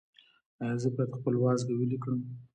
ایا 0.61 0.75
زه 0.81 0.87
باید 0.95 1.11
خپل 1.17 1.33
وازګه 1.37 1.73
ویلې 1.75 1.97
کړم؟ 2.03 2.19